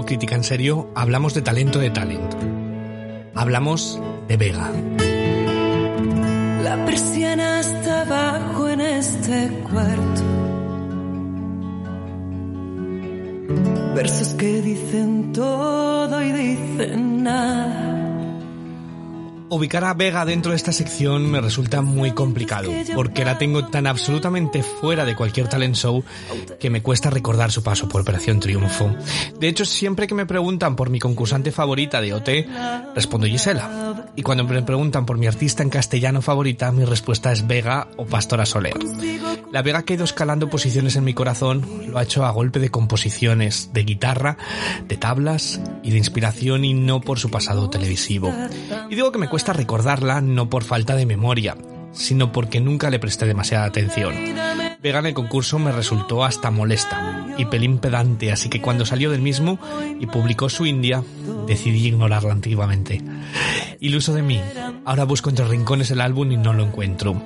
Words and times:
Crítica 0.00 0.34
en 0.34 0.42
Serio 0.42 0.90
hablamos 0.94 1.34
de 1.34 1.42
talento 1.42 1.78
de 1.78 1.90
talento. 1.90 2.36
Hablamos 3.34 4.00
de 4.26 4.36
Vega. 4.38 4.70
La 6.64 6.84
persiana 6.86 7.60
está 7.60 8.00
abajo 8.02 8.68
en 8.70 8.80
este 8.80 9.48
cuarto. 9.70 10.22
Versos 13.94 14.28
que 14.34 14.62
dicen 14.62 15.32
todo 15.32 16.22
y 16.22 16.32
dicen 16.32 17.22
nada. 17.22 17.91
Ubicar 19.52 19.84
a 19.84 19.92
Vega 19.92 20.24
dentro 20.24 20.52
de 20.52 20.56
esta 20.56 20.72
sección 20.72 21.30
me 21.30 21.38
resulta 21.38 21.82
muy 21.82 22.12
complicado, 22.12 22.72
porque 22.94 23.22
la 23.22 23.36
tengo 23.36 23.66
tan 23.66 23.86
absolutamente 23.86 24.62
fuera 24.62 25.04
de 25.04 25.14
cualquier 25.14 25.46
talent 25.46 25.76
show 25.76 26.02
que 26.58 26.70
me 26.70 26.80
cuesta 26.80 27.10
recordar 27.10 27.52
su 27.52 27.62
paso 27.62 27.86
por 27.86 28.00
Operación 28.00 28.40
Triunfo. 28.40 28.90
De 29.38 29.48
hecho, 29.48 29.66
siempre 29.66 30.06
que 30.06 30.14
me 30.14 30.24
preguntan 30.24 30.74
por 30.74 30.88
mi 30.88 30.98
concursante 30.98 31.52
favorita 31.52 32.00
de 32.00 32.14
OT, 32.14 32.28
respondo 32.94 33.26
Gisela. 33.26 34.06
Y 34.16 34.22
cuando 34.22 34.44
me 34.44 34.62
preguntan 34.62 35.04
por 35.04 35.18
mi 35.18 35.26
artista 35.26 35.62
en 35.62 35.68
castellano 35.68 36.22
favorita, 36.22 36.72
mi 36.72 36.86
respuesta 36.86 37.30
es 37.30 37.46
Vega 37.46 37.88
o 37.98 38.06
Pastora 38.06 38.46
Soler. 38.46 38.78
La 39.52 39.60
Vega 39.60 39.82
que 39.82 39.92
ha 39.92 39.96
ido 39.96 40.04
escalando 40.04 40.48
posiciones 40.48 40.96
en 40.96 41.04
mi 41.04 41.12
corazón 41.12 41.82
lo 41.88 41.98
ha 41.98 42.04
hecho 42.04 42.24
a 42.24 42.30
golpe 42.30 42.58
de 42.58 42.70
composiciones, 42.70 43.70
de 43.74 43.84
guitarra, 43.84 44.38
de 44.88 44.96
tablas 44.96 45.60
y 45.82 45.90
de 45.90 45.98
inspiración 45.98 46.64
y 46.64 46.72
no 46.72 47.02
por 47.02 47.18
su 47.18 47.30
pasado 47.30 47.68
televisivo. 47.68 48.32
Y 48.88 48.94
digo 48.94 49.12
que 49.12 49.18
me 49.18 49.28
cuesta 49.28 49.41
recordarla 49.50 50.20
no 50.20 50.48
por 50.48 50.62
falta 50.62 50.94
de 50.94 51.06
memoria, 51.06 51.56
sino 51.92 52.30
porque 52.30 52.60
nunca 52.60 52.88
le 52.90 52.98
presté 52.98 53.26
demasiada 53.26 53.64
atención. 53.64 54.14
Vega 54.82 54.98
en 54.98 55.06
el 55.06 55.14
concurso 55.14 55.58
me 55.58 55.72
resultó 55.72 56.24
hasta 56.24 56.50
molesta 56.50 57.26
y 57.38 57.44
pelín 57.44 57.78
pedante, 57.78 58.32
así 58.32 58.48
que 58.48 58.60
cuando 58.60 58.84
salió 58.84 59.10
del 59.10 59.20
mismo 59.20 59.58
y 60.00 60.06
publicó 60.06 60.48
su 60.48 60.66
India, 60.66 61.02
decidí 61.46 61.86
ignorarla 61.86 62.32
antiguamente. 62.32 63.00
Iluso 63.80 64.12
de 64.14 64.22
mí, 64.22 64.40
ahora 64.84 65.04
busco 65.04 65.30
entre 65.30 65.46
rincones 65.46 65.90
el 65.90 66.00
álbum 66.00 66.32
y 66.32 66.36
no 66.36 66.52
lo 66.52 66.64
encuentro. 66.64 67.22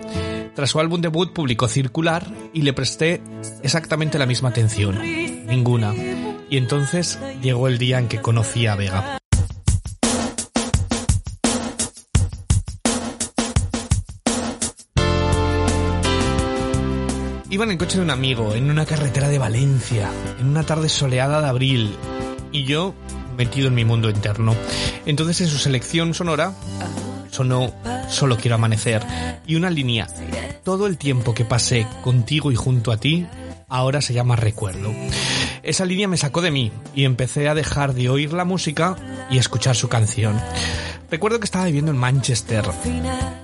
Tras 0.55 0.71
su 0.71 0.81
álbum 0.81 1.01
debut 1.01 1.33
publicó 1.33 1.69
Circular 1.69 2.27
y 2.55 2.63
le 2.63 2.73
presté 2.73 3.21
exactamente 3.63 4.19
la 4.19 4.27
misma 4.27 4.51
atención, 4.51 4.99
ninguna. 5.47 5.95
Y 6.49 6.57
entonces 6.57 7.19
llegó 7.43 7.69
el 7.69 7.79
día 7.79 7.99
en 7.99 8.09
que 8.09 8.21
conocí 8.21 8.67
a 8.67 8.77
Vega. 8.77 9.19
Iba 17.57 17.65
en 17.65 17.71
el 17.71 17.79
coche 17.79 17.97
de 17.97 18.05
un 18.05 18.11
amigo, 18.11 18.53
en 18.53 18.71
una 18.71 18.85
carretera 18.85 19.31
de 19.31 19.39
Valencia, 19.39 20.11
en 20.39 20.49
una 20.49 20.65
tarde 20.65 20.91
soleada 20.91 21.41
de 21.41 21.49
abril, 21.49 21.97
y 22.53 22.65
yo 22.65 22.95
metido 23.39 23.69
en 23.69 23.75
mi 23.75 23.83
mundo 23.83 24.11
interno. 24.11 24.55
Entonces 25.07 25.41
en 25.41 25.49
su 25.49 25.57
selección 25.57 26.13
sonora 26.13 26.53
sonó 27.31 27.73
Solo 28.11 28.37
quiero 28.37 28.57
amanecer 28.57 29.03
y 29.47 29.55
una 29.55 29.71
línea. 29.71 30.07
Todo 30.65 30.87
el 30.87 30.99
tiempo 30.99 31.33
que 31.33 31.47
pasé 31.47 31.87
contigo 32.05 32.53
y 32.53 32.57
junto 32.57 32.93
a 32.93 32.99
ti 32.99 33.27
ahora 33.69 34.03
se 34.03 34.13
llama 34.13 34.37
recuerdo. 34.37 34.93
Esa 35.63 35.87
línea 35.87 36.09
me 36.09 36.19
sacó 36.19 36.43
de 36.43 36.51
mí 36.51 36.73
y 36.95 37.05
empecé 37.07 37.49
a 37.49 37.55
dejar 37.55 37.95
de 37.95 38.11
oír 38.11 38.35
la 38.35 38.45
música 38.45 38.97
y 39.31 39.39
escuchar 39.39 39.77
su 39.77 39.89
canción. 39.89 40.39
Recuerdo 41.11 41.39
que 41.39 41.45
estaba 41.45 41.67
viviendo 41.67 41.93
en 41.93 41.99
Manchester. 41.99 42.65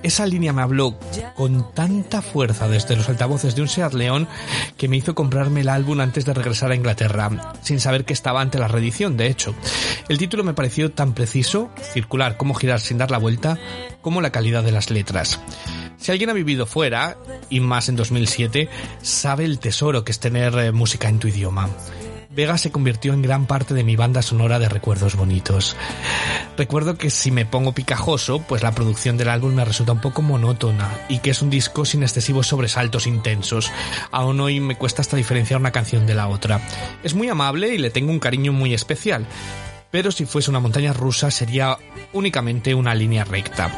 Esa 0.03 0.25
línea 0.25 0.51
me 0.51 0.61
habló 0.61 0.97
con 1.35 1.73
tanta 1.73 2.21
fuerza 2.21 2.67
desde 2.67 2.95
los 2.95 3.07
altavoces 3.07 3.55
de 3.55 3.61
un 3.61 3.69
Seat 3.69 3.93
León 3.93 4.27
que 4.77 4.89
me 4.89 4.97
hizo 4.97 5.15
comprarme 5.15 5.61
el 5.61 5.69
álbum 5.69 6.01
antes 6.01 6.25
de 6.25 6.33
regresar 6.33 6.71
a 6.71 6.75
Inglaterra, 6.75 7.53
sin 7.61 7.79
saber 7.79 8.03
que 8.03 8.13
estaba 8.13 8.41
ante 8.41 8.59
la 8.59 8.67
reedición, 8.67 9.15
de 9.15 9.27
hecho. 9.27 9.55
El 10.09 10.17
título 10.17 10.43
me 10.43 10.53
pareció 10.53 10.91
tan 10.91 11.13
preciso, 11.13 11.69
circular, 11.93 12.35
como 12.35 12.53
girar 12.53 12.81
sin 12.81 12.97
dar 12.97 13.11
la 13.11 13.17
vuelta, 13.17 13.57
como 14.01 14.21
la 14.21 14.31
calidad 14.31 14.63
de 14.63 14.71
las 14.73 14.91
letras. 14.91 15.39
Si 15.97 16.11
alguien 16.11 16.29
ha 16.29 16.33
vivido 16.33 16.65
fuera, 16.65 17.15
y 17.49 17.61
más 17.61 17.87
en 17.87 17.95
2007, 17.95 18.67
sabe 19.01 19.45
el 19.45 19.59
tesoro 19.59 20.03
que 20.03 20.11
es 20.11 20.19
tener 20.19 20.53
eh, 20.57 20.73
música 20.73 21.07
en 21.07 21.19
tu 21.19 21.29
idioma. 21.29 21.69
Vega 22.35 22.57
se 22.57 22.71
convirtió 22.71 23.13
en 23.13 23.21
gran 23.21 23.45
parte 23.45 23.75
de 23.75 23.83
mi 23.83 23.95
banda 23.95 24.23
sonora 24.23 24.57
de 24.57 24.67
recuerdos 24.67 25.15
bonitos. 25.15 25.75
Recuerdo 26.57 26.97
que 26.97 27.11
si 27.11 27.29
me 27.29 27.45
pongo 27.45 27.73
picajoso, 27.73 28.39
pues 28.39 28.63
la 28.63 28.71
producción 28.71 29.17
del 29.17 29.29
álbum 29.29 29.53
me 29.53 29.63
resulta 29.63 29.91
un 29.91 30.01
poco 30.01 30.23
monótona 30.23 30.89
y 31.09 31.19
que 31.19 31.29
es 31.29 31.43
un 31.43 31.51
disco 31.51 31.85
sin 31.85 32.01
excesivos 32.01 32.47
sobresaltos 32.47 33.05
intensos. 33.05 33.71
Aún 34.11 34.39
hoy 34.39 34.59
me 34.59 34.75
cuesta 34.75 35.03
hasta 35.03 35.15
diferenciar 35.15 35.59
una 35.59 35.71
canción 35.71 36.07
de 36.07 36.15
la 36.15 36.27
otra. 36.27 36.59
Es 37.03 37.13
muy 37.13 37.29
amable 37.29 37.67
y 37.67 37.77
le 37.77 37.91
tengo 37.91 38.09
un 38.09 38.19
cariño 38.19 38.51
muy 38.51 38.73
especial, 38.73 39.27
pero 39.91 40.11
si 40.11 40.25
fuese 40.25 40.49
una 40.49 40.59
montaña 40.59 40.91
rusa 40.91 41.29
sería 41.29 41.77
únicamente 42.13 42.73
una 42.73 42.95
línea 42.95 43.25
recta. 43.25 43.69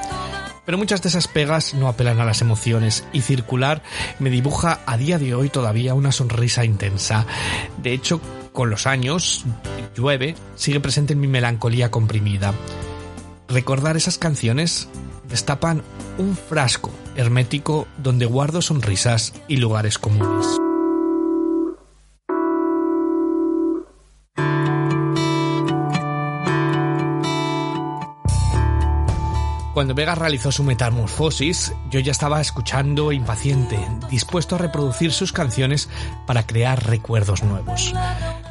Pero 0.66 0.78
muchas 0.78 1.02
de 1.02 1.10
esas 1.10 1.28
pegas 1.28 1.74
no 1.76 1.88
apelan 1.88 2.20
a 2.20 2.26
las 2.26 2.42
emociones 2.42 3.06
y 3.14 3.22
circular 3.22 3.84
me 4.18 4.30
dibuja 4.32 4.80
a 4.86 4.98
día 4.98 5.20
de 5.20 5.36
hoy 5.36 5.50
todavía 5.50 5.94
una 5.94 6.12
sonrisa 6.12 6.66
intensa. 6.66 7.28
De 7.78 7.94
hecho, 7.94 8.20
con 8.56 8.72
los 8.72 8.88
años, 8.88 9.46
llueve, 9.96 10.34
sigue 10.56 10.80
presente 10.80 11.14
en 11.14 11.20
mi 11.20 11.28
melancolía 11.28 11.92
comprimida. 11.92 12.56
Recordar 13.48 13.96
esas 13.98 14.18
canciones 14.18 14.90
destapan 15.30 15.84
un 16.18 16.36
frasco 16.36 16.90
hermético 17.16 17.88
donde 17.98 18.26
guardo 18.26 18.64
sonrisas 18.64 19.34
y 19.48 19.58
lugares 19.58 20.00
comunes. 20.00 20.58
Cuando 29.76 29.94
Vega 29.94 30.16
realizó 30.16 30.54
su 30.54 30.64
metamorfosis, 30.64 31.74
yo 31.92 32.00
ya 32.00 32.14
estaba 32.14 32.40
escuchando 32.40 33.12
impaciente, 33.12 33.78
dispuesto 34.10 34.56
a 34.56 34.58
reproducir 34.58 35.12
sus 35.12 35.34
canciones 35.34 35.90
para 36.26 36.48
crear 36.48 36.88
recuerdos 36.88 37.44
nuevos. 37.44 37.94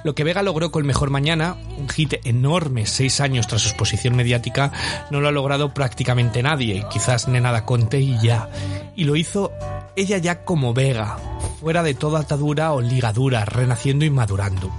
Lo 0.04 0.14
que 0.14 0.22
Vega 0.22 0.42
logró 0.42 0.70
con 0.70 0.84
Mejor 0.84 1.08
Mañana, 1.08 1.56
un 1.78 1.88
hit 1.88 2.14
enorme 2.24 2.84
seis 2.84 3.22
años 3.22 3.46
tras 3.46 3.62
su 3.62 3.68
exposición 3.68 4.14
mediática, 4.14 4.70
no 5.10 5.22
lo 5.22 5.28
ha 5.28 5.32
logrado 5.32 5.72
prácticamente 5.72 6.42
nadie, 6.42 6.84
quizás 6.90 7.26
Nena 7.26 7.64
Conte 7.64 8.00
y 8.00 8.18
ya. 8.20 8.50
Y 8.94 9.04
lo 9.04 9.16
hizo 9.16 9.50
ella 9.96 10.18
ya 10.18 10.44
como 10.44 10.74
Vega, 10.74 11.16
fuera 11.58 11.82
de 11.82 11.94
toda 11.94 12.20
atadura 12.20 12.74
o 12.74 12.82
ligadura, 12.82 13.46
renaciendo 13.46 14.04
y 14.04 14.10
madurando. 14.10 14.70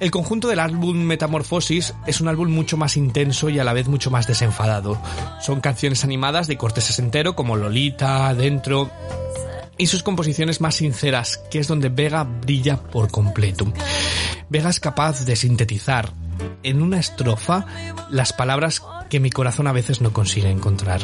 El 0.00 0.10
conjunto 0.10 0.48
del 0.48 0.58
álbum 0.58 0.96
Metamorfosis 0.96 1.94
es 2.04 2.20
un 2.20 2.26
álbum 2.26 2.50
mucho 2.50 2.76
más 2.76 2.96
intenso 2.96 3.48
y 3.48 3.60
a 3.60 3.64
la 3.64 3.72
vez 3.72 3.86
mucho 3.86 4.10
más 4.10 4.26
desenfadado. 4.26 5.00
Son 5.40 5.60
canciones 5.60 6.02
animadas 6.02 6.48
de 6.48 6.58
corte 6.58 6.80
sesentero 6.80 7.36
como 7.36 7.56
Lolita, 7.56 8.34
Dentro 8.34 8.90
y 9.78 9.86
sus 9.86 10.02
composiciones 10.02 10.60
más 10.60 10.76
sinceras, 10.76 11.38
que 11.50 11.58
es 11.58 11.68
donde 11.68 11.88
Vega 11.88 12.24
brilla 12.24 12.76
por 12.76 13.10
completo. 13.10 13.72
Vega 14.48 14.70
es 14.70 14.80
capaz 14.80 15.24
de 15.24 15.36
sintetizar 15.36 16.12
en 16.62 16.82
una 16.82 16.98
estrofa 16.98 17.66
las 18.10 18.32
palabras 18.32 18.82
que 19.08 19.20
mi 19.20 19.30
corazón 19.30 19.66
a 19.66 19.72
veces 19.72 20.00
no 20.00 20.12
consigue 20.12 20.50
encontrar. 20.50 21.02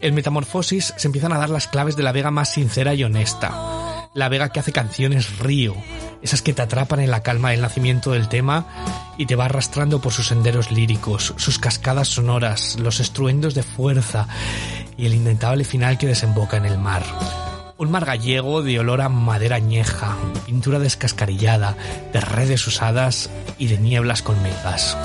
En 0.00 0.14
Metamorfosis 0.14 0.94
se 0.96 1.08
empiezan 1.08 1.32
a 1.32 1.38
dar 1.38 1.50
las 1.50 1.68
claves 1.68 1.96
de 1.96 2.02
la 2.02 2.12
Vega 2.12 2.30
más 2.30 2.52
sincera 2.52 2.94
y 2.94 3.04
honesta. 3.04 4.08
La 4.14 4.28
Vega 4.28 4.50
que 4.50 4.60
hace 4.60 4.72
canciones 4.72 5.38
río, 5.38 5.74
esas 6.22 6.40
que 6.40 6.52
te 6.52 6.62
atrapan 6.62 7.00
en 7.00 7.10
la 7.10 7.22
calma 7.22 7.50
del 7.50 7.60
nacimiento 7.60 8.12
del 8.12 8.28
tema 8.28 8.66
y 9.18 9.26
te 9.26 9.36
va 9.36 9.46
arrastrando 9.46 10.00
por 10.00 10.12
sus 10.12 10.28
senderos 10.28 10.70
líricos, 10.70 11.34
sus 11.36 11.58
cascadas 11.58 12.08
sonoras, 12.08 12.78
los 12.78 13.00
estruendos 13.00 13.54
de 13.54 13.62
fuerza 13.62 14.28
y 14.96 15.06
el 15.06 15.14
intentable 15.14 15.64
final 15.64 15.98
que 15.98 16.06
desemboca 16.06 16.56
en 16.56 16.66
el 16.66 16.78
mar. 16.78 17.02
Un 17.76 17.90
mar 17.90 18.04
gallego 18.04 18.62
de 18.62 18.78
olor 18.78 19.00
a 19.00 19.08
madera 19.08 19.56
añeja, 19.56 20.16
pintura 20.46 20.78
descascarillada, 20.78 21.76
de 22.12 22.20
redes 22.20 22.64
usadas 22.68 23.30
y 23.58 23.66
de 23.66 23.78
nieblas 23.78 24.22
colmegas. 24.22 24.96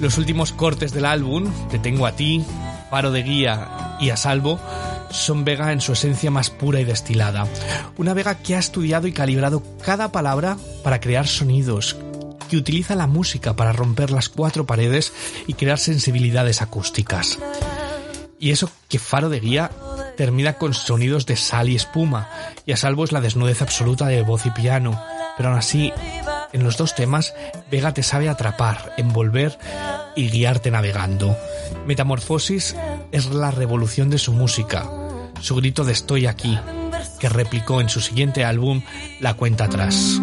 Los 0.00 0.18
últimos 0.18 0.52
cortes 0.52 0.92
del 0.92 1.06
álbum, 1.06 1.50
Te 1.70 1.78
tengo 1.78 2.06
a 2.06 2.12
ti, 2.12 2.44
Paro 2.90 3.10
de 3.10 3.22
guía 3.22 3.96
y 3.98 4.10
A 4.10 4.18
salvo, 4.18 4.60
son 5.10 5.44
Vega 5.44 5.72
en 5.72 5.80
su 5.80 5.94
esencia 5.94 6.30
más 6.30 6.50
pura 6.50 6.80
y 6.80 6.84
destilada. 6.84 7.46
Una 7.96 8.12
Vega 8.12 8.34
que 8.34 8.54
ha 8.54 8.58
estudiado 8.58 9.06
y 9.06 9.12
calibrado 9.12 9.62
cada 9.82 10.12
palabra 10.12 10.58
para 10.84 11.00
crear 11.00 11.26
sonidos, 11.26 11.96
que 12.50 12.58
utiliza 12.58 12.94
la 12.94 13.06
música 13.06 13.56
para 13.56 13.72
romper 13.72 14.10
las 14.10 14.28
cuatro 14.28 14.66
paredes 14.66 15.12
y 15.46 15.54
crear 15.54 15.78
sensibilidades 15.78 16.60
acústicas. 16.60 17.38
Y 18.40 18.50
eso 18.50 18.70
que 18.88 18.98
Faro 18.98 19.28
de 19.28 19.40
Guía 19.40 19.70
termina 20.16 20.54
con 20.54 20.74
sonidos 20.74 21.26
de 21.26 21.36
sal 21.36 21.68
y 21.68 21.76
espuma, 21.76 22.28
y 22.66 22.72
a 22.72 22.76
salvo 22.76 23.04
es 23.04 23.12
la 23.12 23.20
desnudez 23.20 23.62
absoluta 23.62 24.06
de 24.06 24.22
voz 24.22 24.46
y 24.46 24.50
piano, 24.50 25.00
pero 25.36 25.50
aún 25.50 25.58
así, 25.58 25.92
en 26.52 26.64
los 26.64 26.76
dos 26.76 26.94
temas, 26.94 27.34
Vega 27.70 27.92
te 27.92 28.02
sabe 28.02 28.28
atrapar, 28.28 28.94
envolver 28.96 29.58
y 30.16 30.28
guiarte 30.30 30.70
navegando. 30.70 31.36
Metamorfosis 31.86 32.76
es 33.12 33.26
la 33.26 33.50
revolución 33.50 34.10
de 34.10 34.18
su 34.18 34.32
música, 34.32 34.88
su 35.40 35.56
grito 35.56 35.84
de 35.84 35.92
estoy 35.92 36.26
aquí, 36.26 36.58
que 37.20 37.28
replicó 37.28 37.80
en 37.80 37.88
su 37.88 38.00
siguiente 38.00 38.44
álbum 38.44 38.82
La 39.20 39.34
cuenta 39.34 39.64
atrás. 39.64 40.20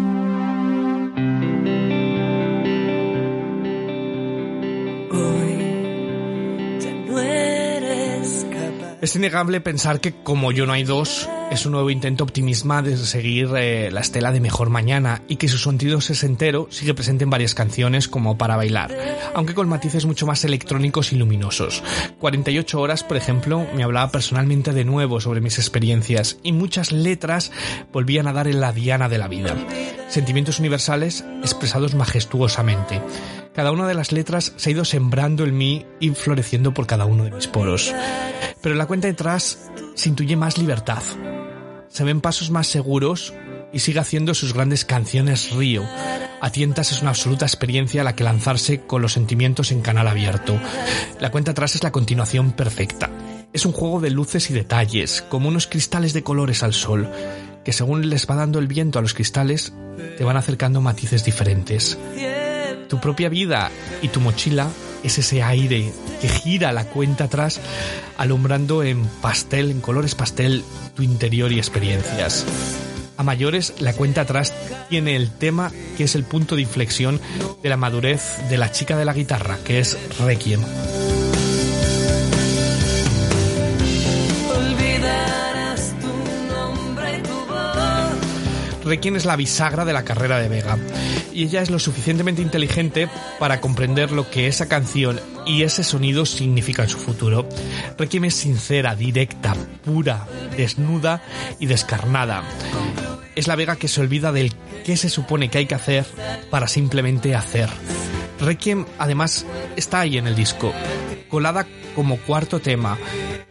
Es 9.06 9.14
innegable 9.14 9.60
pensar 9.60 10.00
que 10.00 10.20
como 10.24 10.50
yo 10.50 10.66
no 10.66 10.72
hay 10.72 10.82
dos, 10.82 11.30
es 11.52 11.64
un 11.64 11.70
nuevo 11.70 11.90
intento 11.90 12.24
optimista 12.24 12.82
de 12.82 12.96
seguir 12.96 13.50
eh, 13.56 13.88
la 13.92 14.00
estela 14.00 14.32
de 14.32 14.40
Mejor 14.40 14.68
Mañana 14.68 15.22
y 15.28 15.36
que 15.36 15.46
su 15.46 15.58
sentido 15.58 16.00
sesentero 16.00 16.66
sigue 16.70 16.92
presente 16.92 17.22
en 17.22 17.30
varias 17.30 17.54
canciones 17.54 18.08
como 18.08 18.36
Para 18.36 18.56
Bailar, 18.56 18.92
aunque 19.32 19.54
con 19.54 19.68
matices 19.68 20.06
mucho 20.06 20.26
más 20.26 20.44
electrónicos 20.44 21.12
y 21.12 21.16
luminosos. 21.18 21.84
48 22.18 22.80
horas, 22.80 23.04
por 23.04 23.16
ejemplo, 23.16 23.64
me 23.76 23.84
hablaba 23.84 24.10
personalmente 24.10 24.72
de 24.72 24.84
nuevo 24.84 25.20
sobre 25.20 25.40
mis 25.40 25.60
experiencias 25.60 26.38
y 26.42 26.50
muchas 26.50 26.90
letras 26.90 27.52
volvían 27.92 28.26
a 28.26 28.32
dar 28.32 28.48
en 28.48 28.58
la 28.58 28.72
diana 28.72 29.08
de 29.08 29.18
la 29.18 29.28
vida. 29.28 29.54
Sentimientos 30.08 30.58
universales 30.60 31.24
expresados 31.42 31.94
majestuosamente. 31.94 33.00
Cada 33.54 33.72
una 33.72 33.86
de 33.86 33.94
las 33.94 34.12
letras 34.12 34.52
se 34.56 34.70
ha 34.70 34.72
ido 34.72 34.84
sembrando 34.84 35.44
en 35.44 35.56
mí 35.56 35.86
y 35.98 36.10
floreciendo 36.10 36.72
por 36.74 36.86
cada 36.86 37.06
uno 37.06 37.24
de 37.24 37.30
mis 37.30 37.46
poros. 37.46 37.92
Pero 38.60 38.74
la 38.74 38.86
cuenta 38.86 39.08
detrás 39.08 39.70
se 39.94 40.08
intuye 40.08 40.36
más 40.36 40.58
libertad. 40.58 41.02
Se 41.88 42.04
ven 42.04 42.20
pasos 42.20 42.50
más 42.50 42.66
seguros 42.66 43.32
y 43.72 43.80
sigue 43.80 44.00
haciendo 44.00 44.34
sus 44.34 44.52
grandes 44.52 44.84
canciones 44.84 45.50
Río. 45.52 45.84
A 46.40 46.50
tientas 46.50 46.92
es 46.92 47.00
una 47.00 47.10
absoluta 47.10 47.46
experiencia 47.46 48.02
a 48.02 48.04
la 48.04 48.14
que 48.14 48.24
lanzarse 48.24 48.82
con 48.82 49.02
los 49.02 49.12
sentimientos 49.12 49.72
en 49.72 49.80
canal 49.80 50.06
abierto. 50.06 50.58
La 51.18 51.30
cuenta 51.30 51.52
atrás 51.52 51.74
es 51.74 51.82
la 51.82 51.92
continuación 51.92 52.52
perfecta. 52.52 53.10
Es 53.52 53.64
un 53.64 53.72
juego 53.72 54.00
de 54.00 54.10
luces 54.10 54.50
y 54.50 54.54
detalles, 54.54 55.22
como 55.22 55.48
unos 55.48 55.66
cristales 55.66 56.12
de 56.12 56.22
colores 56.22 56.62
al 56.62 56.74
sol, 56.74 57.10
que 57.66 57.72
según 57.72 58.08
les 58.08 58.28
va 58.30 58.36
dando 58.36 58.60
el 58.60 58.68
viento 58.68 59.00
a 59.00 59.02
los 59.02 59.12
cristales, 59.12 59.72
te 60.16 60.22
van 60.22 60.36
acercando 60.36 60.80
matices 60.80 61.24
diferentes. 61.24 61.98
Tu 62.88 63.00
propia 63.00 63.28
vida 63.28 63.72
y 64.02 64.08
tu 64.08 64.20
mochila 64.20 64.68
es 65.02 65.18
ese 65.18 65.42
aire 65.42 65.92
que 66.20 66.28
gira 66.28 66.70
la 66.70 66.84
cuenta 66.84 67.24
atrás, 67.24 67.60
alumbrando 68.18 68.84
en 68.84 69.04
pastel, 69.20 69.72
en 69.72 69.80
colores 69.80 70.14
pastel, 70.14 70.62
tu 70.94 71.02
interior 71.02 71.50
y 71.50 71.58
experiencias. 71.58 72.46
A 73.16 73.24
mayores, 73.24 73.74
la 73.80 73.94
cuenta 73.94 74.20
atrás 74.20 74.52
tiene 74.88 75.16
el 75.16 75.32
tema 75.32 75.72
que 75.96 76.04
es 76.04 76.14
el 76.14 76.22
punto 76.22 76.54
de 76.54 76.62
inflexión 76.62 77.20
de 77.64 77.68
la 77.68 77.76
madurez 77.76 78.48
de 78.48 78.58
la 78.58 78.70
chica 78.70 78.96
de 78.96 79.06
la 79.06 79.12
guitarra, 79.12 79.58
que 79.64 79.80
es 79.80 79.98
Requiem. 80.20 80.60
Requiem 88.86 89.16
es 89.16 89.24
la 89.24 89.34
bisagra 89.34 89.84
de 89.84 89.92
la 89.92 90.04
carrera 90.04 90.38
de 90.38 90.48
Vega 90.48 90.78
y 91.32 91.42
ella 91.42 91.60
es 91.60 91.70
lo 91.70 91.80
suficientemente 91.80 92.40
inteligente 92.40 93.08
para 93.40 93.60
comprender 93.60 94.12
lo 94.12 94.30
que 94.30 94.46
esa 94.46 94.68
canción 94.68 95.20
y 95.44 95.64
ese 95.64 95.82
sonido 95.82 96.24
significa 96.24 96.84
en 96.84 96.88
su 96.88 96.98
futuro. 96.98 97.48
Requiem 97.98 98.26
es 98.26 98.34
sincera, 98.34 98.94
directa, 98.94 99.56
pura, 99.84 100.28
desnuda 100.56 101.20
y 101.58 101.66
descarnada. 101.66 102.44
Es 103.34 103.48
la 103.48 103.56
Vega 103.56 103.74
que 103.74 103.88
se 103.88 104.00
olvida 104.00 104.30
del 104.30 104.54
qué 104.84 104.96
se 104.96 105.10
supone 105.10 105.50
que 105.50 105.58
hay 105.58 105.66
que 105.66 105.74
hacer 105.74 106.06
para 106.48 106.68
simplemente 106.68 107.34
hacer. 107.34 107.68
Requiem 108.38 108.86
además 108.98 109.46
está 109.74 110.00
ahí 110.00 110.16
en 110.16 110.28
el 110.28 110.36
disco, 110.36 110.72
colada 111.28 111.66
como 111.96 112.18
cuarto 112.18 112.60
tema, 112.60 112.98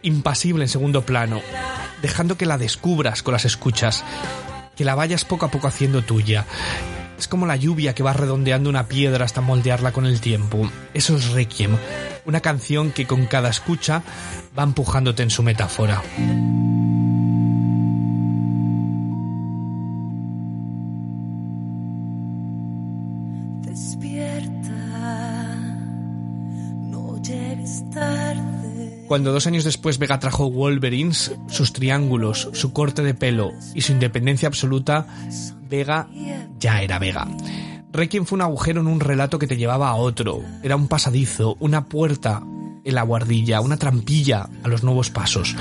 impasible 0.00 0.64
en 0.64 0.70
segundo 0.70 1.02
plano, 1.02 1.42
dejando 2.00 2.38
que 2.38 2.46
la 2.46 2.56
descubras 2.56 3.22
con 3.22 3.32
las 3.32 3.44
escuchas 3.44 4.02
que 4.76 4.84
la 4.84 4.94
vayas 4.94 5.24
poco 5.24 5.46
a 5.46 5.50
poco 5.50 5.66
haciendo 5.66 6.02
tuya. 6.02 6.46
Es 7.18 7.28
como 7.28 7.46
la 7.46 7.56
lluvia 7.56 7.94
que 7.94 8.02
va 8.02 8.12
redondeando 8.12 8.68
una 8.68 8.86
piedra 8.86 9.24
hasta 9.24 9.40
moldearla 9.40 9.92
con 9.92 10.06
el 10.06 10.20
tiempo. 10.20 10.70
Eso 10.92 11.16
es 11.16 11.30
Requiem, 11.30 11.76
una 12.26 12.40
canción 12.40 12.92
que 12.92 13.06
con 13.06 13.26
cada 13.26 13.48
escucha 13.48 14.02
va 14.56 14.62
empujándote 14.62 15.22
en 15.22 15.30
su 15.30 15.42
metáfora. 15.42 16.02
Cuando 29.06 29.32
dos 29.32 29.46
años 29.46 29.64
después 29.64 29.98
Vega 29.98 30.18
trajo 30.18 30.50
Wolverines, 30.50 31.32
sus 31.48 31.72
triángulos, 31.72 32.48
su 32.52 32.72
corte 32.72 33.02
de 33.02 33.14
pelo 33.14 33.52
y 33.74 33.82
su 33.82 33.92
independencia 33.92 34.48
absoluta, 34.48 35.06
Vega 35.68 36.08
ya 36.58 36.82
era 36.82 36.98
Vega. 36.98 37.28
Requiem 37.92 38.24
fue 38.24 38.36
un 38.36 38.42
agujero 38.42 38.80
en 38.80 38.88
un 38.88 39.00
relato 39.00 39.38
que 39.38 39.46
te 39.46 39.56
llevaba 39.56 39.90
a 39.90 39.94
otro. 39.94 40.42
Era 40.62 40.76
un 40.76 40.88
pasadizo, 40.88 41.56
una 41.60 41.86
puerta 41.86 42.42
en 42.84 42.94
la 42.94 43.02
guardilla, 43.02 43.60
una 43.60 43.76
trampilla 43.76 44.48
a 44.62 44.68
los 44.68 44.82
nuevos 44.82 45.10
pasos 45.10 45.56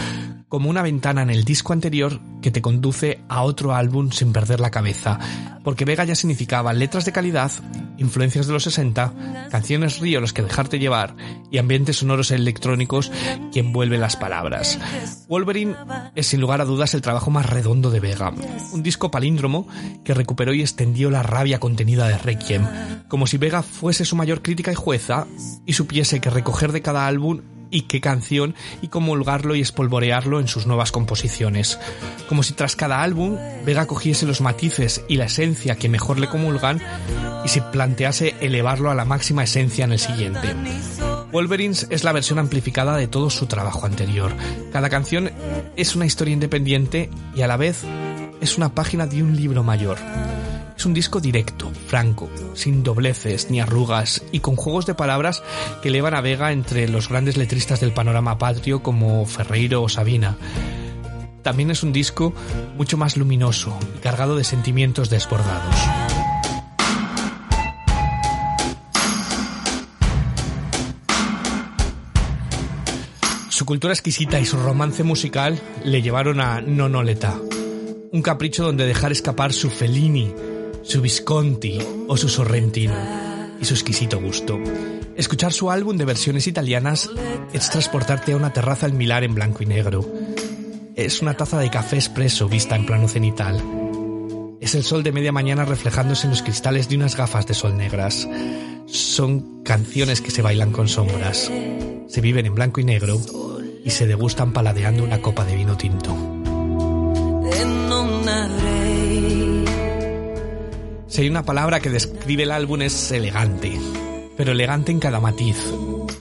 como 0.49 0.69
una 0.69 0.81
ventana 0.81 1.21
en 1.23 1.29
el 1.29 1.43
disco 1.43 1.73
anterior 1.73 2.19
que 2.41 2.51
te 2.51 2.61
conduce 2.61 3.19
a 3.27 3.41
otro 3.41 3.73
álbum 3.73 4.11
sin 4.11 4.31
perder 4.31 4.59
la 4.59 4.69
cabeza, 4.69 5.19
porque 5.63 5.85
Vega 5.85 6.03
ya 6.03 6.15
significaba 6.15 6.73
letras 6.73 7.05
de 7.05 7.11
calidad, 7.11 7.51
influencias 7.97 8.45
de 8.45 8.53
los 8.53 8.63
60, 8.63 9.49
canciones 9.49 9.99
río 9.99 10.21
los 10.21 10.33
que 10.33 10.43
dejarte 10.43 10.77
llevar 10.77 11.15
y 11.49 11.57
ambientes 11.57 11.97
sonoros 11.97 12.31
electrónicos 12.31 13.11
que 13.51 13.61
envuelven 13.61 14.01
las 14.01 14.15
palabras. 14.15 14.79
Wolverine 15.27 15.75
es 16.13 16.27
sin 16.27 16.41
lugar 16.41 16.61
a 16.61 16.65
dudas 16.65 16.93
el 16.93 17.01
trabajo 17.01 17.31
más 17.31 17.49
redondo 17.49 17.89
de 17.89 17.99
Vega, 17.99 18.31
un 18.71 18.83
disco 18.83 19.09
palíndromo 19.09 19.67
que 20.03 20.13
recuperó 20.13 20.53
y 20.53 20.61
extendió 20.61 21.09
la 21.09 21.23
rabia 21.23 21.59
contenida 21.59 22.07
de 22.07 22.17
Requiem, 22.17 22.63
como 23.07 23.25
si 23.25 23.37
Vega 23.37 23.63
fuese 23.63 24.05
su 24.05 24.15
mayor 24.15 24.41
crítica 24.41 24.71
y 24.71 24.75
jueza 24.75 25.25
y 25.65 25.73
supiese 25.73 26.21
que 26.21 26.29
recoger 26.29 26.71
de 26.71 26.81
cada 26.81 27.07
álbum 27.07 27.41
y 27.71 27.81
qué 27.81 28.01
canción 28.01 28.55
y 28.81 28.87
comulgarlo 28.87 29.55
y 29.55 29.61
espolvorearlo 29.61 30.39
en 30.39 30.47
sus 30.47 30.65
nuevas 30.67 30.91
composiciones. 30.91 31.79
Como 32.27 32.43
si 32.43 32.53
tras 32.53 32.75
cada 32.75 33.01
álbum 33.01 33.37
Vega 33.65 33.85
cogiese 33.87 34.25
los 34.25 34.41
matices 34.41 35.03
y 35.07 35.17
la 35.17 35.25
esencia 35.25 35.75
que 35.75 35.89
mejor 35.89 36.19
le 36.19 36.27
comulgan 36.27 36.81
y 37.43 37.49
se 37.49 37.61
plantease 37.61 38.35
elevarlo 38.41 38.89
a 38.89 38.95
la 38.95 39.05
máxima 39.05 39.43
esencia 39.43 39.85
en 39.85 39.91
el 39.91 39.99
siguiente. 39.99 40.55
Wolverines 41.31 41.87
es 41.89 42.03
la 42.03 42.13
versión 42.13 42.39
amplificada 42.39 42.95
de 42.95 43.07
todo 43.07 43.29
su 43.29 43.45
trabajo 43.45 43.85
anterior. 43.85 44.31
Cada 44.71 44.89
canción 44.89 45.31
es 45.75 45.95
una 45.95 46.05
historia 46.05 46.33
independiente 46.33 47.09
y 47.35 47.41
a 47.41 47.47
la 47.47 47.57
vez 47.57 47.83
es 48.41 48.57
una 48.57 48.73
página 48.73 49.05
de 49.07 49.21
un 49.21 49.35
libro 49.35 49.63
mayor. 49.63 49.97
Es 50.77 50.85
un 50.85 50.93
disco 50.93 51.21
directo, 51.21 51.71
franco, 51.87 52.29
sin 52.53 52.83
dobleces 52.83 53.49
ni 53.49 53.61
arrugas 53.61 54.21
y 54.31 54.41
con 54.41 54.55
juegos 54.55 54.85
de 54.85 54.93
palabras 54.93 55.41
que 55.81 55.87
elevan 55.87 56.13
a 56.13 56.21
Vega 56.21 56.51
entre 56.51 56.89
los 56.89 57.07
grandes 57.07 57.37
letristas 57.37 57.79
del 57.79 57.93
panorama 57.93 58.37
patrio 58.37 58.83
como 58.83 59.25
Ferreiro 59.25 59.81
o 59.81 59.89
Sabina. 59.89 60.35
También 61.43 61.71
es 61.71 61.83
un 61.83 61.93
disco 61.93 62.33
mucho 62.75 62.97
más 62.97 63.17
luminoso 63.17 63.77
y 63.95 63.99
cargado 63.99 64.35
de 64.35 64.43
sentimientos 64.43 65.09
desbordados. 65.09 65.75
Su 73.49 73.65
cultura 73.65 73.93
exquisita 73.93 74.39
y 74.41 74.45
su 74.45 74.57
romance 74.57 75.03
musical 75.03 75.57
le 75.85 76.01
llevaron 76.01 76.41
a 76.41 76.59
Nonoleta, 76.59 77.39
un 78.11 78.21
capricho 78.21 78.65
donde 78.65 78.85
dejar 78.85 79.13
escapar 79.13 79.53
su 79.53 79.69
Fellini, 79.69 80.33
su 80.85 81.01
Visconti 81.01 81.79
o 82.07 82.15
su 82.15 82.29
Sorrentino 82.29 82.93
y 83.59 83.65
su 83.65 83.73
exquisito 83.73 84.19
gusto. 84.19 84.59
Escuchar 85.15 85.51
su 85.51 85.71
álbum 85.71 85.97
de 85.97 86.05
versiones 86.05 86.47
italianas 86.47 87.09
es 87.53 87.69
transportarte 87.69 88.33
a 88.33 88.37
una 88.37 88.53
terraza 88.53 88.87
Milán 88.89 89.23
en 89.23 89.35
blanco 89.35 89.63
y 89.63 89.65
negro. 89.65 90.05
Es 90.95 91.21
una 91.21 91.35
taza 91.35 91.59
de 91.59 91.69
café 91.69 91.95
expreso 91.95 92.47
vista 92.47 92.75
en 92.75 92.85
plano 92.85 93.07
cenital. 93.07 93.61
Es 94.61 94.75
el 94.75 94.83
sol 94.83 95.03
de 95.03 95.11
media 95.11 95.31
mañana 95.31 95.65
reflejándose 95.65 96.27
en 96.27 96.31
los 96.31 96.43
cristales 96.43 96.87
de 96.87 96.95
unas 96.95 97.15
gafas 97.15 97.47
de 97.47 97.53
sol 97.53 97.75
negras. 97.75 98.27
Son 98.85 99.63
canciones 99.63 100.21
que 100.21 100.31
se 100.31 100.41
bailan 100.41 100.71
con 100.71 100.87
sombras, 100.87 101.51
se 102.07 102.21
viven 102.21 102.45
en 102.45 102.55
blanco 102.55 102.79
y 102.79 102.83
negro 102.83 103.19
y 103.83 103.89
se 103.89 104.05
degustan 104.05 104.53
paladeando 104.53 105.03
una 105.03 105.21
copa 105.21 105.43
de 105.45 105.55
vino 105.55 105.75
tinto. 105.75 106.15
Si 111.15 111.21
hay 111.21 111.29
una 111.29 111.43
palabra 111.43 111.79
que 111.79 111.89
describe 111.89 112.43
el 112.43 112.51
álbum 112.51 112.81
es 112.81 113.09
elegante, 113.09 113.79
pero 114.35 114.51
elegante 114.51 114.91
en 114.91 114.99
cada 114.99 115.21
matiz. 115.21 115.55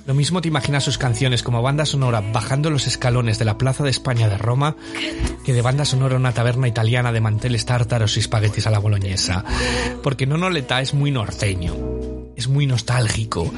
Lo 0.07 0.15
mismo 0.15 0.41
te 0.41 0.47
imaginas 0.47 0.85
sus 0.85 0.99
canciones 0.99 1.43
como 1.43 1.63
banda 1.63 1.85
sonora 1.85 2.21
bajando 2.21 2.71
los 2.71 2.87
escalones 2.87 3.41
de 3.41 3.45
la 3.45 3.59
Plaza 3.59 3.83
de 3.83 3.91
España 3.91 4.29
de 4.29 4.39
Roma 4.39 4.77
que 5.45 5.53
de 5.53 5.63
banda 5.63 5.85
sonora 5.85 6.15
una 6.15 6.31
taberna 6.31 6.69
italiana 6.69 7.11
de 7.11 7.21
manteles 7.21 7.67
tártaros 7.67 8.17
y 8.17 8.21
espaguetis 8.21 8.69
a 8.69 8.71
la 8.71 8.79
boloñesa. 8.79 9.45
Porque 10.01 10.29
Nonoleta 10.29 10.81
es 10.81 10.95
muy 10.95 11.11
norteño, 11.11 11.75
es 12.37 12.47
muy 12.47 12.69
nostálgico, 12.69 13.53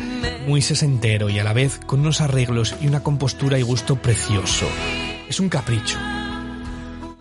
muy 0.47 0.63
sesentero 0.63 1.29
y 1.29 1.39
a 1.39 1.45
la 1.45 1.53
vez 1.53 1.79
con 1.85 2.01
unos 2.01 2.23
arreglos 2.23 2.77
y 2.81 2.87
una 2.87 3.03
compostura 3.03 3.59
y 3.59 3.63
gusto 3.63 3.97
precioso. 3.97 4.67
Es 5.29 5.39
un 5.39 5.51
capricho 5.51 5.99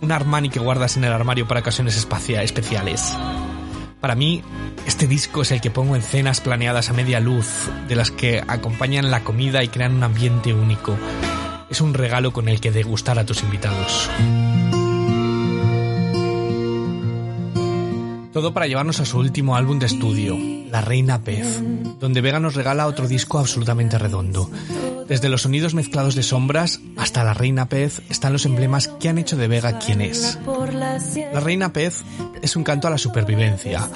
un 0.02 0.12
Armani 0.12 0.50
que 0.50 0.60
guardas 0.60 0.98
en 0.98 1.04
el 1.04 1.12
armario 1.12 1.48
para 1.48 1.62
ocasiones 1.62 1.98
especiales. 1.98 3.18
Para 4.06 4.14
mí, 4.14 4.44
este 4.86 5.08
disco 5.08 5.42
es 5.42 5.50
el 5.50 5.62
que 5.62 5.72
pongo 5.72 5.96
en 5.96 6.04
cenas 6.04 6.40
planeadas 6.40 6.92
a 6.92 6.94
media 6.94 7.20
luz, 7.20 7.48
de 7.88 7.96
las 7.96 8.12
que 8.12 8.44
acompañan 8.48 9.10
la 9.10 9.24
comida 9.24 9.64
y 9.64 9.68
crean 9.68 9.96
un 9.96 10.04
ambiente 10.04 10.54
único. 10.54 10.96
Es 11.72 11.82
un 11.82 11.96
regalo 11.96 12.32
con 12.32 12.48
el 12.48 12.62
que 12.62 12.72
degustar 12.72 13.18
a 13.18 13.26
tus 13.26 13.42
invitados. 13.42 14.08
Todo 18.32 18.54
para 18.54 18.68
llevarnos 18.68 19.00
a 19.00 19.06
su 19.06 19.18
último 19.18 19.56
álbum 19.56 19.80
de 19.80 19.88
estudio, 19.88 20.38
La 20.70 20.82
Reina 20.82 21.24
Pez, 21.24 21.64
donde 22.00 22.22
Vega 22.22 22.40
nos 22.40 22.54
regala 22.54 22.86
otro 22.86 23.08
disco 23.08 23.40
absolutamente 23.40 23.98
redondo. 23.98 24.52
Desde 25.08 25.30
los 25.30 25.42
sonidos 25.42 25.74
mezclados 25.74 26.14
de 26.14 26.22
sombras 26.22 26.80
hasta 26.96 27.24
La 27.24 27.34
Reina 27.34 27.70
Pez 27.70 28.04
están 28.10 28.34
los 28.34 28.46
emblemas 28.46 28.88
que 28.88 29.10
han 29.10 29.18
hecho 29.18 29.36
de 29.36 29.48
Vega 29.48 29.80
quien 29.80 30.02
es. 30.02 30.38
La 31.34 31.40
Reina 31.40 31.74
Pez 31.74 32.04
es 32.42 32.56
un 32.56 32.64
canto 32.64 32.88
a 32.88 32.92
la 32.92 32.98
supervivencia, 32.98 33.90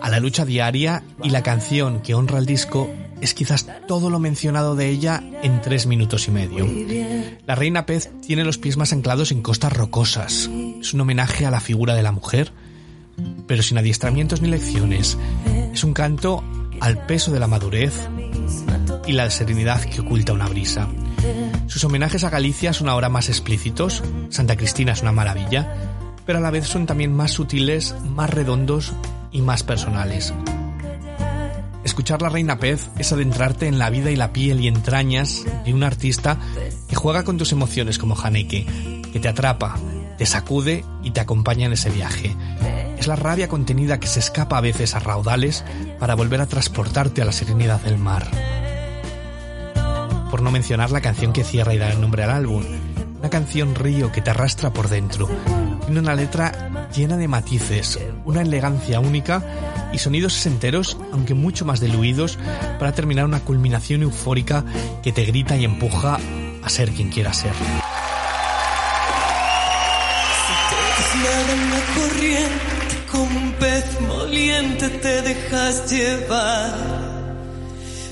a 0.00 0.10
la 0.10 0.20
lucha 0.20 0.44
diaria 0.44 1.02
y 1.22 1.30
la 1.30 1.42
canción 1.42 2.00
que 2.00 2.14
honra 2.14 2.38
el 2.38 2.46
disco 2.46 2.90
es 3.20 3.34
quizás 3.34 3.66
todo 3.86 4.10
lo 4.10 4.18
mencionado 4.18 4.76
de 4.76 4.88
ella 4.88 5.22
en 5.42 5.60
tres 5.60 5.86
minutos 5.86 6.28
y 6.28 6.30
medio. 6.30 6.68
La 7.46 7.54
Reina 7.54 7.86
Pez 7.86 8.10
tiene 8.26 8.44
los 8.44 8.58
pies 8.58 8.76
más 8.76 8.92
anclados 8.92 9.32
en 9.32 9.42
costas 9.42 9.72
rocosas. 9.72 10.50
Es 10.80 10.92
un 10.94 11.00
homenaje 11.00 11.46
a 11.46 11.50
la 11.50 11.60
figura 11.60 11.94
de 11.94 12.02
la 12.02 12.12
mujer 12.12 12.52
pero 13.46 13.62
sin 13.62 13.78
adiestramientos 13.78 14.40
ni 14.40 14.48
lecciones. 14.48 15.16
Es 15.72 15.84
un 15.84 15.92
canto 15.92 16.42
al 16.80 17.06
peso 17.06 17.32
de 17.32 17.40
la 17.40 17.46
madurez 17.46 18.08
y 19.06 19.12
la 19.12 19.30
serenidad 19.30 19.82
que 19.82 20.00
oculta 20.00 20.32
una 20.32 20.48
brisa. 20.48 20.88
Sus 21.66 21.84
homenajes 21.84 22.24
a 22.24 22.30
Galicia 22.30 22.72
son 22.72 22.88
ahora 22.88 23.08
más 23.08 23.28
explícitos, 23.28 24.02
Santa 24.28 24.56
Cristina 24.56 24.92
es 24.92 25.02
una 25.02 25.12
maravilla, 25.12 25.93
pero 26.26 26.38
a 26.38 26.42
la 26.42 26.50
vez 26.50 26.66
son 26.66 26.86
también 26.86 27.12
más 27.12 27.32
sutiles, 27.32 27.94
más 28.04 28.30
redondos 28.30 28.92
y 29.32 29.42
más 29.42 29.62
personales. 29.62 30.32
Escuchar 31.84 32.22
La 32.22 32.30
Reina 32.30 32.58
Pez 32.58 32.88
es 32.98 33.12
adentrarte 33.12 33.66
en 33.66 33.78
la 33.78 33.90
vida 33.90 34.10
y 34.10 34.16
la 34.16 34.32
piel 34.32 34.60
y 34.60 34.68
entrañas 34.68 35.44
de 35.66 35.74
un 35.74 35.82
artista 35.82 36.38
que 36.88 36.96
juega 36.96 37.24
con 37.24 37.36
tus 37.36 37.52
emociones 37.52 37.98
como 37.98 38.18
Haneke, 38.18 38.66
que 39.12 39.20
te 39.20 39.28
atrapa, 39.28 39.76
te 40.16 40.24
sacude 40.24 40.82
y 41.02 41.10
te 41.10 41.20
acompaña 41.20 41.66
en 41.66 41.74
ese 41.74 41.90
viaje. 41.90 42.34
Es 42.98 43.06
la 43.06 43.16
rabia 43.16 43.48
contenida 43.48 44.00
que 44.00 44.06
se 44.06 44.20
escapa 44.20 44.56
a 44.56 44.62
veces 44.62 44.94
a 44.94 45.00
raudales 45.00 45.62
para 45.98 46.14
volver 46.14 46.40
a 46.40 46.46
transportarte 46.46 47.20
a 47.20 47.26
la 47.26 47.32
serenidad 47.32 47.80
del 47.82 47.98
mar. 47.98 48.30
Por 50.30 50.40
no 50.40 50.50
mencionar 50.50 50.90
la 50.90 51.02
canción 51.02 51.34
que 51.34 51.44
cierra 51.44 51.74
y 51.74 51.78
da 51.78 51.90
el 51.90 52.00
nombre 52.00 52.24
al 52.24 52.30
álbum, 52.30 52.64
una 53.18 53.28
canción 53.28 53.74
río 53.74 54.10
que 54.10 54.22
te 54.22 54.30
arrastra 54.30 54.72
por 54.72 54.88
dentro. 54.88 55.28
Tiene 55.84 56.00
una 56.00 56.14
letra 56.14 56.88
llena 56.94 57.16
de 57.16 57.28
matices, 57.28 57.98
una 58.24 58.42
elegancia 58.42 59.00
única 59.00 59.42
y 59.92 59.98
sonidos 59.98 60.46
enteros, 60.46 60.96
aunque 61.12 61.34
mucho 61.34 61.64
más 61.64 61.80
diluidos, 61.80 62.38
para 62.78 62.92
terminar 62.92 63.24
una 63.24 63.40
culminación 63.40 64.02
eufórica 64.02 64.64
que 65.02 65.12
te 65.12 65.24
grita 65.24 65.56
y 65.56 65.64
empuja 65.64 66.18
a 66.62 66.68
ser 66.68 66.90
quien 66.90 67.10
quiera 67.10 67.32
ser. 67.32 67.52
como 73.14 73.38
un 73.38 73.52
pez 73.52 74.00
moliente 74.00 74.88
te 74.88 75.22
dejas 75.22 75.90
llevar. 75.90 76.74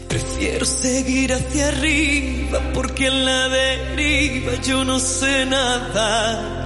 Prefiero 0.09 0.65
seguir 0.65 1.33
hacia 1.33 1.69
arriba 1.69 2.61
porque 2.73 3.09
en 3.09 3.25
la 3.25 3.49
deriva 3.49 4.53
yo 4.63 4.85
no 4.85 5.01
sé 5.01 5.47
nada. 5.47 6.62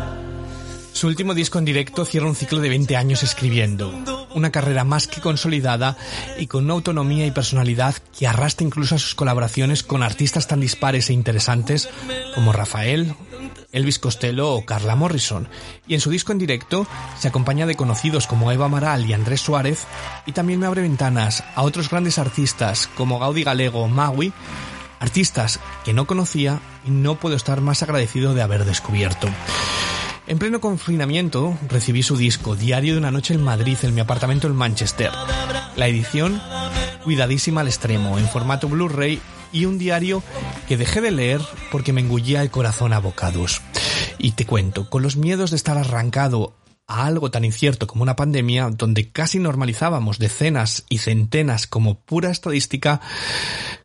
Su 0.96 1.08
último 1.08 1.34
disco 1.34 1.58
en 1.58 1.66
directo 1.66 2.06
cierra 2.06 2.26
un 2.26 2.34
ciclo 2.34 2.58
de 2.60 2.70
20 2.70 2.96
años 2.96 3.22
escribiendo, 3.22 3.92
una 4.34 4.50
carrera 4.50 4.82
más 4.82 5.06
que 5.06 5.20
consolidada 5.20 5.98
y 6.38 6.46
con 6.46 6.64
una 6.64 6.72
autonomía 6.72 7.26
y 7.26 7.30
personalidad 7.32 7.96
que 8.18 8.26
arrastra 8.26 8.66
incluso 8.66 8.94
a 8.94 8.98
sus 8.98 9.14
colaboraciones 9.14 9.82
con 9.82 10.02
artistas 10.02 10.48
tan 10.48 10.58
dispares 10.58 11.10
e 11.10 11.12
interesantes 11.12 11.90
como 12.34 12.50
Rafael, 12.50 13.14
Elvis 13.72 13.98
Costello 13.98 14.54
o 14.54 14.64
Carla 14.64 14.96
Morrison, 14.96 15.48
y 15.86 15.92
en 15.92 16.00
su 16.00 16.08
disco 16.08 16.32
en 16.32 16.38
directo 16.38 16.86
se 17.18 17.28
acompaña 17.28 17.66
de 17.66 17.74
conocidos 17.74 18.26
como 18.26 18.50
Eva 18.50 18.70
Maral 18.70 19.04
y 19.04 19.12
Andrés 19.12 19.42
Suárez, 19.42 19.86
y 20.24 20.32
también 20.32 20.60
me 20.60 20.66
abre 20.66 20.80
ventanas 20.80 21.44
a 21.54 21.62
otros 21.62 21.90
grandes 21.90 22.18
artistas 22.18 22.88
como 22.96 23.18
Gaudi 23.18 23.44
Galego 23.44 23.82
o 23.82 23.88
Maui, 23.88 24.32
artistas 24.98 25.60
que 25.84 25.92
no 25.92 26.06
conocía 26.06 26.58
y 26.86 26.90
no 26.90 27.16
puedo 27.16 27.36
estar 27.36 27.60
más 27.60 27.82
agradecido 27.82 28.32
de 28.32 28.40
haber 28.40 28.64
descubierto. 28.64 29.28
En 30.28 30.38
pleno 30.38 30.61
confinamiento 30.61 31.56
recibí 31.68 32.02
su 32.02 32.16
disco 32.16 32.56
Diario 32.56 32.95
de 32.95 32.99
una 32.99 33.12
noche 33.12 33.33
en 33.35 33.45
Madrid 33.45 33.78
en 33.83 33.95
mi 33.95 34.00
apartamento 34.00 34.49
en 34.49 34.56
Manchester. 34.56 35.12
La 35.76 35.87
edición 35.87 36.42
cuidadísima 37.04 37.61
al 37.61 37.68
extremo, 37.68 38.18
en 38.18 38.26
formato 38.28 38.68
Blu-ray 38.68 39.21
y 39.52 39.66
un 39.66 39.78
diario 39.78 40.25
que 40.66 40.76
dejé 40.76 41.00
de 41.00 41.12
leer 41.12 41.40
porque 41.71 41.92
me 41.92 42.00
engullía 42.00 42.42
el 42.42 42.50
corazón 42.50 42.92
a 42.92 42.99
bocados. 42.99 43.62
Y 44.18 44.33
te 44.33 44.47
cuento, 44.47 44.90
con 44.90 45.04
los 45.04 45.16
miedos 45.16 45.50
de 45.50 45.56
estar 45.56 45.78
arrancado 45.78 46.56
a 46.88 47.06
algo 47.06 47.30
tan 47.30 47.45
incierto 47.45 47.87
como 47.87 48.02
una 48.02 48.16
pandemia, 48.16 48.71
donde 48.71 49.12
casi 49.12 49.38
normalizábamos 49.38 50.18
decenas 50.18 50.85
y 50.88 50.99
centenas 50.99 51.68
como 51.68 52.00
pura 52.00 52.30
estadística, 52.30 53.00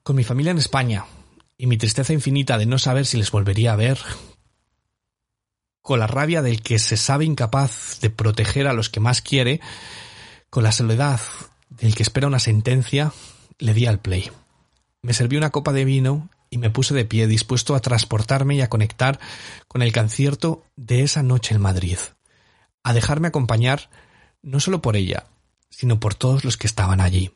con 0.01 0.15
mi 0.15 0.23
familia 0.23 0.51
en 0.51 0.57
España, 0.57 1.05
y 1.55 1.67
mi 1.67 1.77
tristeza 1.77 2.13
infinita 2.13 2.57
de 2.57 2.65
no 2.65 2.79
saber 2.79 3.05
si 3.05 3.17
les 3.17 3.29
volvería 3.29 3.73
a 3.73 3.75
ver, 3.75 3.99
con 5.81 5.99
la 5.99 6.07
rabia 6.07 6.41
del 6.41 6.61
que 6.61 6.79
se 6.79 6.97
sabe 6.97 7.25
incapaz 7.25 7.99
de 8.01 8.09
proteger 8.09 8.67
a 8.67 8.73
los 8.73 8.89
que 8.89 8.99
más 8.99 9.21
quiere, 9.21 9.59
con 10.49 10.63
la 10.63 10.71
soledad 10.71 11.19
del 11.69 11.95
que 11.95 12.03
espera 12.03 12.27
una 12.27 12.39
sentencia, 12.39 13.13
le 13.57 13.73
di 13.73 13.85
al 13.85 13.99
play. 13.99 14.31
Me 15.01 15.13
serví 15.13 15.37
una 15.37 15.49
copa 15.49 15.73
de 15.73 15.85
vino 15.85 16.29
y 16.49 16.57
me 16.57 16.69
puse 16.69 16.93
de 16.93 17.05
pie 17.05 17.27
dispuesto 17.27 17.75
a 17.75 17.79
transportarme 17.79 18.55
y 18.55 18.61
a 18.61 18.69
conectar 18.69 19.19
con 19.67 19.81
el 19.81 19.93
concierto 19.93 20.65
de 20.75 21.01
esa 21.03 21.23
noche 21.23 21.55
en 21.55 21.61
Madrid, 21.61 21.97
a 22.83 22.93
dejarme 22.93 23.29
acompañar 23.29 23.89
no 24.41 24.59
solo 24.59 24.81
por 24.81 24.95
ella, 24.95 25.25
sino 25.69 25.99
por 25.99 26.13
todos 26.13 26.43
los 26.43 26.57
que 26.57 26.67
estaban 26.67 26.99
allí. 26.99 27.31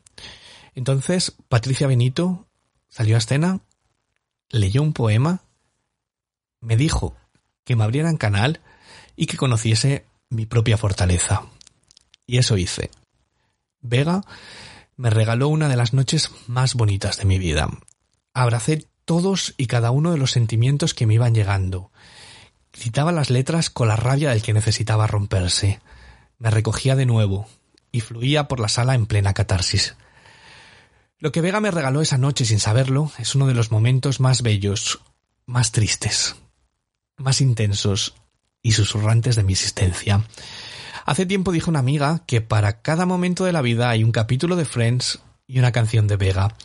Entonces 0.74 1.34
Patricia 1.48 1.86
Benito 1.86 2.46
salió 2.88 3.16
a 3.16 3.18
escena, 3.18 3.60
leyó 4.50 4.82
un 4.82 4.92
poema, 4.92 5.42
me 6.60 6.76
dijo 6.76 7.16
que 7.66 7.76
me 7.76 7.84
abrieran 7.84 8.16
canal 8.16 8.60
y 9.16 9.26
que 9.26 9.36
conociese 9.36 10.06
mi 10.30 10.46
propia 10.46 10.78
fortaleza. 10.78 11.42
Y 12.26 12.38
eso 12.38 12.56
hice. 12.56 12.90
Vega 13.82 14.22
me 14.96 15.10
regaló 15.10 15.48
una 15.48 15.68
de 15.68 15.76
las 15.76 15.92
noches 15.92 16.30
más 16.46 16.74
bonitas 16.74 17.18
de 17.18 17.26
mi 17.26 17.38
vida. 17.38 17.68
Abracé 18.32 18.86
todos 19.04 19.54
y 19.58 19.66
cada 19.66 19.90
uno 19.90 20.12
de 20.12 20.18
los 20.18 20.30
sentimientos 20.30 20.94
que 20.94 21.06
me 21.06 21.14
iban 21.14 21.34
llegando. 21.34 21.90
Citaba 22.72 23.12
las 23.12 23.30
letras 23.30 23.68
con 23.68 23.88
la 23.88 23.96
rabia 23.96 24.30
del 24.30 24.42
que 24.42 24.54
necesitaba 24.54 25.06
romperse. 25.06 25.80
Me 26.38 26.50
recogía 26.50 26.96
de 26.96 27.04
nuevo 27.04 27.46
y 27.92 28.00
fluía 28.00 28.46
por 28.48 28.60
la 28.60 28.68
sala 28.68 28.94
en 28.94 29.06
plena 29.06 29.34
catarsis. 29.34 29.96
Lo 31.18 31.32
que 31.32 31.40
Vega 31.40 31.60
me 31.60 31.70
regaló 31.70 32.00
esa 32.00 32.18
noche 32.18 32.44
sin 32.44 32.60
saberlo 32.60 33.10
es 33.18 33.34
uno 33.34 33.46
de 33.46 33.54
los 33.54 33.72
momentos 33.72 34.20
más 34.20 34.42
bellos, 34.42 35.00
más 35.46 35.72
tristes, 35.72 36.36
más 37.16 37.40
intensos 37.40 38.14
y 38.62 38.72
susurrantes 38.72 39.36
de 39.36 39.42
mi 39.42 39.52
existencia. 39.52 40.24
Hace 41.04 41.26
tiempo 41.26 41.52
dijo 41.52 41.70
una 41.70 41.78
amiga 41.78 42.22
que 42.26 42.40
para 42.40 42.82
cada 42.82 43.06
momento 43.06 43.44
de 43.44 43.52
la 43.52 43.62
vida 43.62 43.90
hay 43.90 44.02
un 44.02 44.12
capítulo 44.12 44.56
de 44.56 44.64
Friends 44.64 45.20
y 45.46 45.58
una 45.58 45.72
canción 45.72 46.08
de 46.08 46.16
Vega. 46.16 46.56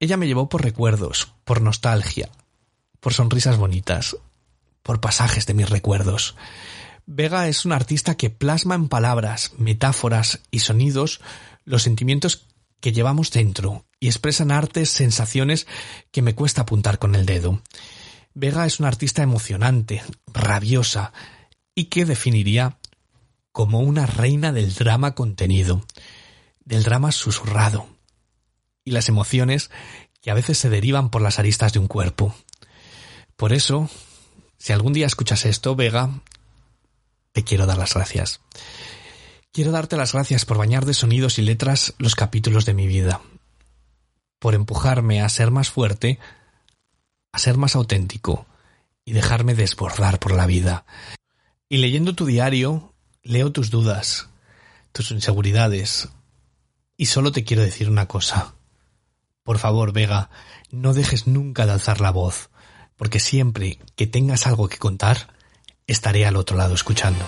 Ella 0.00 0.16
me 0.16 0.26
llevó 0.26 0.48
por 0.48 0.62
recuerdos, 0.62 1.32
por 1.44 1.60
nostalgia, 1.60 2.30
por 3.00 3.12
sonrisas 3.12 3.58
bonitas, 3.58 4.16
por 4.82 5.00
pasajes 5.00 5.46
de 5.46 5.54
mis 5.54 5.68
recuerdos. 5.68 6.36
Vega 7.04 7.48
es 7.48 7.64
un 7.64 7.72
artista 7.72 8.16
que 8.16 8.30
plasma 8.30 8.74
en 8.74 8.88
palabras, 8.88 9.52
metáforas 9.58 10.40
y 10.50 10.60
sonidos 10.60 11.20
los 11.64 11.82
sentimientos 11.82 12.46
que 12.80 12.92
llevamos 12.92 13.30
dentro 13.30 13.84
y 14.00 14.08
expresan 14.08 14.50
artes, 14.50 14.90
sensaciones 14.90 15.66
que 16.10 16.22
me 16.22 16.34
cuesta 16.34 16.62
apuntar 16.62 16.98
con 16.98 17.14
el 17.14 17.26
dedo. 17.26 17.60
Vega 18.38 18.66
es 18.66 18.80
una 18.80 18.88
artista 18.88 19.22
emocionante, 19.22 20.02
rabiosa 20.26 21.14
y 21.74 21.86
que 21.86 22.04
definiría 22.04 22.76
como 23.50 23.80
una 23.80 24.04
reina 24.04 24.52
del 24.52 24.74
drama 24.74 25.14
contenido, 25.14 25.86
del 26.62 26.82
drama 26.82 27.12
susurrado, 27.12 27.88
y 28.84 28.90
las 28.90 29.08
emociones 29.08 29.70
que 30.20 30.30
a 30.30 30.34
veces 30.34 30.58
se 30.58 30.68
derivan 30.68 31.08
por 31.08 31.22
las 31.22 31.38
aristas 31.38 31.72
de 31.72 31.78
un 31.78 31.86
cuerpo. 31.88 32.34
Por 33.36 33.54
eso, 33.54 33.88
si 34.58 34.74
algún 34.74 34.92
día 34.92 35.06
escuchas 35.06 35.46
esto, 35.46 35.74
Vega, 35.74 36.10
te 37.32 37.42
quiero 37.42 37.64
dar 37.64 37.78
las 37.78 37.94
gracias. 37.94 38.42
Quiero 39.50 39.70
darte 39.70 39.96
las 39.96 40.12
gracias 40.12 40.44
por 40.44 40.58
bañar 40.58 40.84
de 40.84 40.92
sonidos 40.92 41.38
y 41.38 41.42
letras 41.42 41.94
los 41.96 42.14
capítulos 42.14 42.66
de 42.66 42.74
mi 42.74 42.86
vida, 42.86 43.22
por 44.38 44.54
empujarme 44.54 45.22
a 45.22 45.28
ser 45.30 45.50
más 45.50 45.70
fuerte, 45.70 46.18
a 47.36 47.38
ser 47.38 47.58
más 47.58 47.76
auténtico 47.76 48.46
y 49.04 49.12
dejarme 49.12 49.54
desbordar 49.54 50.18
por 50.18 50.34
la 50.34 50.46
vida. 50.46 50.86
Y 51.68 51.76
leyendo 51.76 52.14
tu 52.14 52.24
diario, 52.24 52.94
leo 53.22 53.52
tus 53.52 53.68
dudas, 53.68 54.30
tus 54.92 55.10
inseguridades. 55.10 56.08
Y 56.96 57.06
solo 57.06 57.32
te 57.32 57.44
quiero 57.44 57.62
decir 57.62 57.90
una 57.90 58.08
cosa. 58.08 58.54
Por 59.42 59.58
favor, 59.58 59.92
Vega, 59.92 60.30
no 60.70 60.94
dejes 60.94 61.26
nunca 61.26 61.66
de 61.66 61.72
alzar 61.72 62.00
la 62.00 62.10
voz, 62.10 62.48
porque 62.96 63.20
siempre 63.20 63.80
que 63.96 64.06
tengas 64.06 64.46
algo 64.46 64.70
que 64.70 64.78
contar, 64.78 65.34
estaré 65.86 66.24
al 66.24 66.36
otro 66.36 66.56
lado 66.56 66.74
escuchando. 66.74 67.22